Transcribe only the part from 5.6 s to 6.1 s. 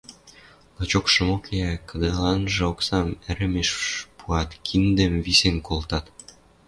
колтат